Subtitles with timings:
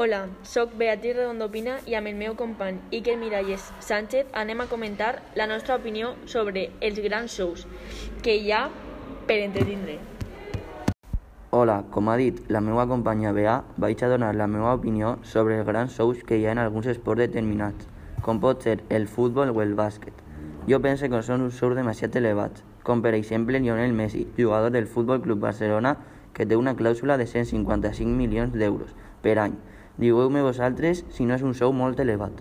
[0.00, 5.08] Hola, sóc Beatriz Redondopina i amb el meu company Iker Miralles Sánchez anem a comentar
[5.34, 7.64] la nostra opinió sobre els grans shows
[8.22, 8.60] que hi ha
[9.26, 9.96] per entretindre.
[11.50, 15.56] Hola, com ha dit la meva companya Bea, vaig a donar la meva opinió sobre
[15.58, 17.88] els grans shows que hi ha en alguns esports determinats,
[18.22, 20.14] com pot ser el futbol o el bàsquet.
[20.70, 24.86] Jo penso que són uns shows demasiat elevats, com per exemple Lionel Messi, jugador del
[24.86, 25.96] Futbol Club Barcelona,
[26.38, 28.94] que té una clàusula de 155 milions d'euros
[29.26, 29.58] per any,
[29.98, 32.38] Digueu-me vosaltres si no és un sou molt elevat.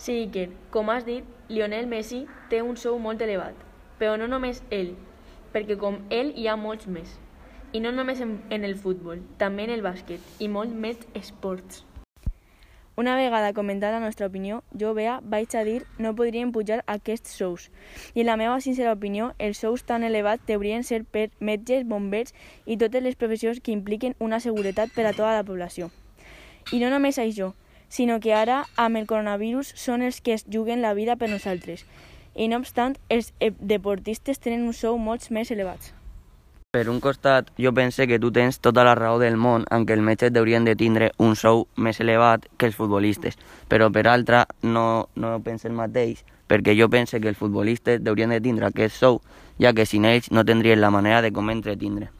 [0.00, 3.58] Sí, Iker, com has dit, Lionel Messi té un sou molt elevat,
[4.00, 4.94] però no només ell,
[5.52, 7.18] perquè com ell hi ha molts més.
[7.76, 11.82] I no només en, en el futbol, també en el bàsquet i molt més esports.
[12.96, 17.36] Una vegada comentat la nostra opinió, jo, Bea, vaig a dir no podrien pujar aquests
[17.36, 17.68] sous.
[18.14, 22.32] I en la meva sincera opinió, els sous tan elevats deurien ser per metges, bombers
[22.64, 25.92] i totes les professions que impliquen una seguretat per a tota la població.
[26.72, 27.52] I no només això,
[27.88, 31.84] sinó que ara, amb el coronavirus, són els que es juguen la vida per nosaltres.
[32.34, 35.92] I no obstant, els eh, deportistes tenen un sou molt més elevats.
[36.74, 39.94] Per un costat, jo pense que tu tens tota la raó del món en què
[39.94, 43.38] els metges haurien de tindre un sou més elevat que els futbolistes,
[43.70, 48.34] però per altra no, no penso el mateix, perquè jo pense que els futbolistes haurien
[48.34, 49.22] de tindre aquest sou,
[49.62, 52.10] ja que sin ells no tindrien la manera de com entretindre.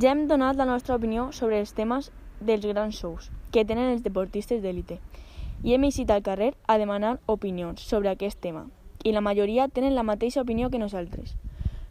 [0.00, 2.12] Ja hem donat la nostra opinió sobre els temes
[2.44, 4.98] dels grans shows que tenen els deportistes d'élite
[5.62, 8.66] i hem eixit al carrer a demanar opinions sobre aquest tema
[9.04, 11.34] i la majoria tenen la mateixa opinió que nosaltres.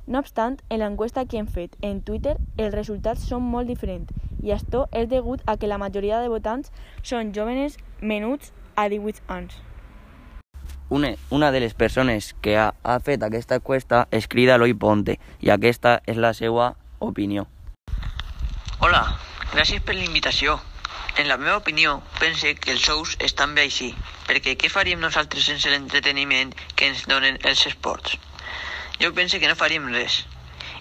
[0.07, 4.51] No obstant, en l'enquesta que hem fet en Twitter, els resultats són molt diferents i
[4.55, 6.71] això és degut a que la majoria de votants
[7.03, 9.59] són jóvenes menuts a 18 anys.
[10.89, 15.15] Una, una de les persones que ha, ha fet aquesta enquesta és crida Eloi Ponte
[15.39, 17.47] i aquesta és la seva opinió.
[18.81, 19.03] Hola,
[19.51, 20.53] Gràcies per la invitació.
[21.19, 23.89] En la meva opinió, pense que els shows estan bé així,
[24.29, 28.15] perquè què faríem nosaltres sense l'entreteniment que ens donen els esports?
[29.03, 30.21] Jo pense que no faríem res.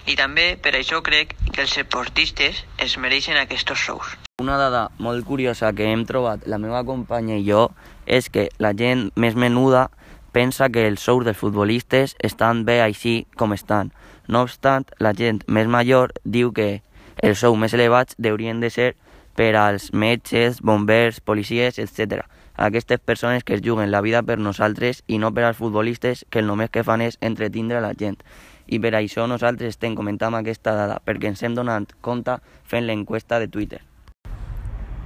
[0.07, 4.15] I també per això crec que els esportistes es mereixen aquests shows.
[4.39, 7.73] Una dada molt curiosa que hem trobat la meva companya i jo
[8.07, 9.89] és que la gent més menuda
[10.31, 13.91] pensa que els shows dels futbolistes estan bé així com estan.
[14.29, 16.79] No obstant, la gent més major diu que
[17.23, 18.95] els sous més elevats haurien de ser
[19.37, 22.25] per als metges, bombers, policies, etc.
[22.57, 26.41] Aquestes persones que es juguen la vida per nosaltres i no per als futbolistes que
[26.41, 28.19] el només que fan és entretindre la gent.
[28.67, 33.41] I per això nosaltres estem comentant aquesta dada, perquè ens hem donat compte fent l'enquesta
[33.41, 33.81] de Twitter.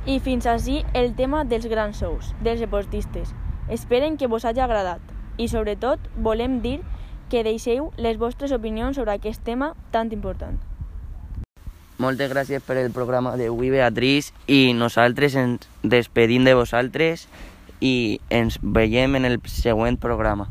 [0.06, 3.32] I fins així el tema dels grans sous, dels deportistes.
[3.70, 5.00] Esperen que vos hagi agradat
[5.38, 6.80] i sobretot volem dir
[7.30, 10.60] que deixeu les vostres opinions sobre aquest tema tan important.
[11.98, 17.28] Moltes gràcies per el programa d'avui, Beatriz, i nosaltres ens despedim de vosaltres
[17.78, 20.48] i ens veiem en el següent programa.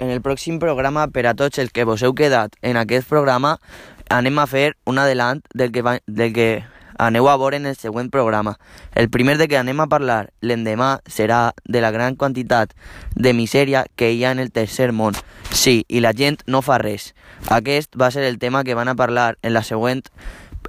[0.00, 3.58] En el pròxim programa, per a tots els que vos heu quedat en aquest programa,
[4.08, 6.48] anem a fer un adelant del que, va, del que
[6.96, 8.56] aneu a veure en el següent programa.
[8.96, 12.72] El primer de què anem a parlar l'endemà serà de la gran quantitat
[13.14, 15.12] de misèria que hi ha en el tercer món.
[15.52, 17.12] Sí, i la gent no fa res.
[17.52, 20.06] Aquest va ser el tema que van a parlar en la següent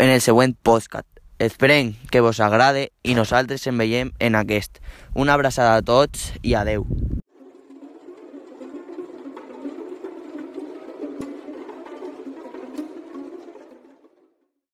[0.01, 1.05] en el següent podcast.
[1.37, 4.81] Esperem que vos agrade i nosaltres ens veiem en aquest.
[5.13, 6.87] Una abraçada a tots i adeu.